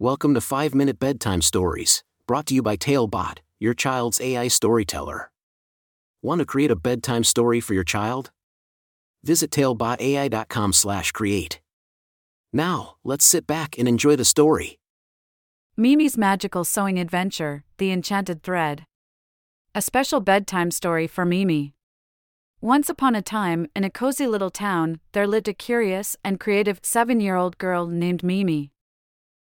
[0.00, 5.30] Welcome to 5 Minute Bedtime Stories, brought to you by Talebot, your child's AI storyteller.
[6.20, 8.32] Want to create a bedtime story for your child?
[9.22, 11.60] Visit talebotai.com/create.
[12.52, 14.80] Now, let's sit back and enjoy the story.
[15.76, 18.86] Mimi's Magical Sewing Adventure The Enchanted Thread.
[19.76, 21.76] A special bedtime story for Mimi.
[22.60, 26.80] Once upon a time, in a cozy little town, there lived a curious and creative
[26.82, 28.72] seven year old girl named Mimi.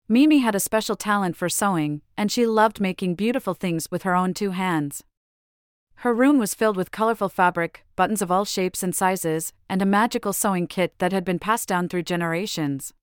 [0.08, 4.16] Mimi had a special talent for sewing, and she loved making beautiful things with her
[4.16, 5.04] own two hands.
[6.00, 9.86] Her room was filled with colorful fabric, buttons of all shapes and sizes, and a
[9.86, 12.94] magical sewing kit that had been passed down through generations.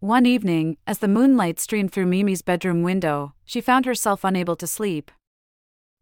[0.00, 4.66] One evening, as the moonlight streamed through Mimi's bedroom window, she found herself unable to
[4.66, 5.10] sleep.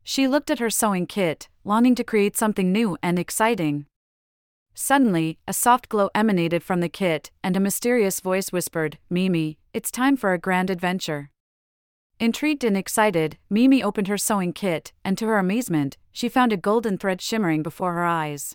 [0.02, 3.86] She looked at her sewing kit, longing to create something new and exciting.
[4.80, 9.90] Suddenly, a soft glow emanated from the kit, and a mysterious voice whispered, Mimi, it's
[9.90, 11.30] time for a grand adventure.
[12.20, 16.56] Intrigued and excited, Mimi opened her sewing kit, and to her amazement, she found a
[16.56, 18.54] golden thread shimmering before her eyes.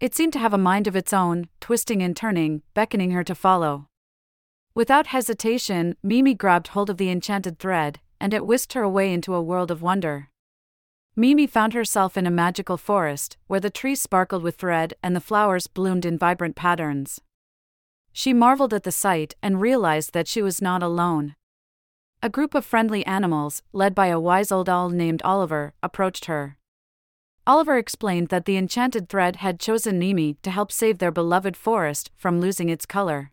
[0.00, 3.34] It seemed to have a mind of its own, twisting and turning, beckoning her to
[3.36, 3.86] follow.
[4.74, 9.34] Without hesitation, Mimi grabbed hold of the enchanted thread, and it whisked her away into
[9.34, 10.28] a world of wonder.
[11.20, 15.20] Mimi found herself in a magical forest, where the trees sparkled with thread and the
[15.20, 17.20] flowers bloomed in vibrant patterns.
[18.10, 21.34] She marveled at the sight and realized that she was not alone.
[22.22, 26.56] A group of friendly animals, led by a wise old owl named Oliver, approached her.
[27.46, 32.10] Oliver explained that the enchanted thread had chosen Mimi to help save their beloved forest
[32.16, 33.30] from losing its color.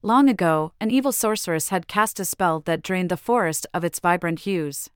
[0.00, 4.00] Long ago, an evil sorceress had cast a spell that drained the forest of its
[4.00, 4.88] vibrant hues.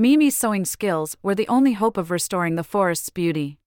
[0.00, 3.58] Mimi's sewing skills were the only hope of restoring the forest's beauty.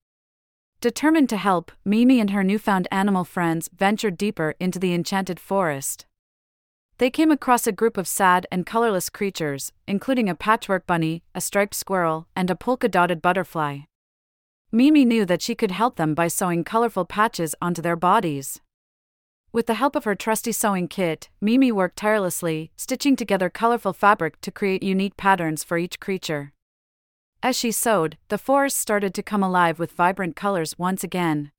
[0.81, 6.07] Determined to help, Mimi and her newfound animal friends ventured deeper into the enchanted forest.
[6.97, 11.39] They came across a group of sad and colorless creatures, including a patchwork bunny, a
[11.39, 13.81] striped squirrel, and a polka dotted butterfly.
[14.71, 18.59] Mimi knew that she could help them by sewing colorful patches onto their bodies.
[19.53, 24.41] With the help of her trusty sewing kit, Mimi worked tirelessly, stitching together colorful fabric
[24.41, 26.53] to create unique patterns for each creature.
[27.43, 31.51] As she sewed, the forest started to come alive with vibrant colors once again.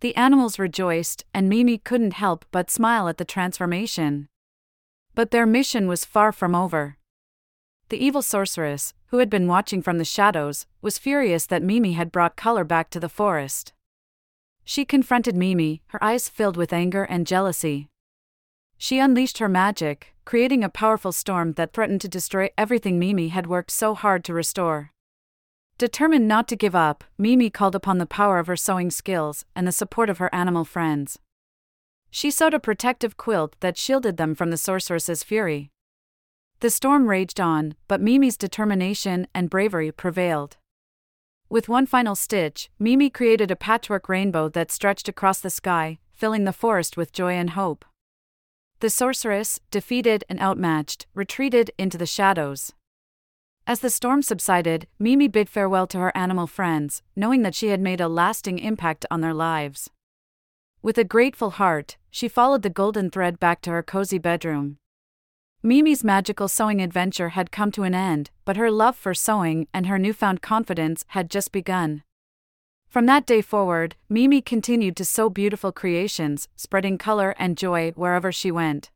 [0.00, 4.28] The animals rejoiced, and Mimi couldn't help but smile at the transformation.
[5.14, 6.96] But their mission was far from over.
[7.90, 12.10] The evil sorceress, who had been watching from the shadows, was furious that Mimi had
[12.10, 13.73] brought color back to the forest.
[14.64, 17.88] She confronted Mimi, her eyes filled with anger and jealousy.
[18.78, 23.46] She unleashed her magic, creating a powerful storm that threatened to destroy everything Mimi had
[23.46, 24.90] worked so hard to restore.
[25.76, 29.66] Determined not to give up, Mimi called upon the power of her sewing skills and
[29.66, 31.18] the support of her animal friends.
[32.10, 35.72] She sewed a protective quilt that shielded them from the sorceress's fury.
[36.60, 40.56] The storm raged on, but Mimi's determination and bravery prevailed.
[41.54, 46.42] With one final stitch, Mimi created a patchwork rainbow that stretched across the sky, filling
[46.42, 47.84] the forest with joy and hope.
[48.80, 52.72] The sorceress, defeated and outmatched, retreated into the shadows.
[53.68, 57.80] As the storm subsided, Mimi bid farewell to her animal friends, knowing that she had
[57.80, 59.88] made a lasting impact on their lives.
[60.82, 64.78] With a grateful heart, she followed the golden thread back to her cozy bedroom.
[65.66, 69.86] Mimi's magical sewing adventure had come to an end, but her love for sewing and
[69.86, 72.02] her newfound confidence had just begun.
[72.86, 78.30] From that day forward, Mimi continued to sew beautiful creations, spreading color and joy wherever
[78.30, 78.90] she went.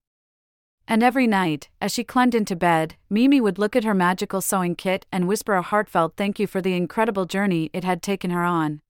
[0.86, 4.76] And every night, as she climbed into bed, Mimi would look at her magical sewing
[4.76, 8.44] kit and whisper a heartfelt thank you for the incredible journey it had taken her
[8.44, 8.82] on.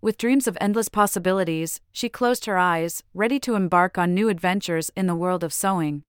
[0.00, 4.92] With dreams of endless possibilities, she closed her eyes, ready to embark on new adventures
[4.96, 6.04] in the world of sewing.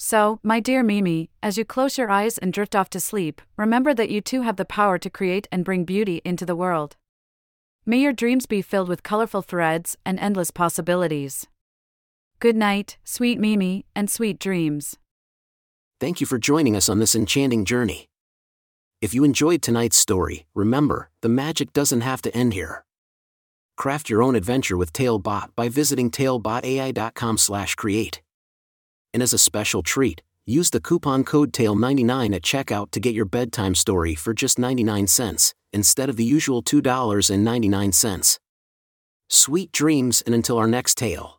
[0.00, 3.92] So, my dear Mimi, as you close your eyes and drift off to sleep, remember
[3.94, 6.94] that you too have the power to create and bring beauty into the world.
[7.84, 11.48] May your dreams be filled with colorful threads and endless possibilities.
[12.38, 14.96] Good night, sweet Mimi, and sweet dreams.
[15.98, 18.06] Thank you for joining us on this enchanting journey.
[19.00, 22.84] If you enjoyed tonight's story, remember, the magic doesn't have to end here.
[23.76, 28.20] Craft your own adventure with Talebot by visiting talebotai.com/create.
[29.14, 33.24] And as a special treat, use the coupon code TALE99 at checkout to get your
[33.24, 38.38] bedtime story for just 99 cents, instead of the usual $2.99.
[39.30, 41.37] Sweet dreams and until our next tale.